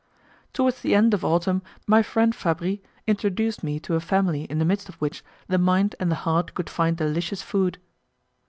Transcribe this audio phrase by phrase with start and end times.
[0.51, 4.65] Towards the end of autumn my friend Fabris introduced me to a family in the
[4.65, 7.77] midst of which the mind and the heart could find delicious food.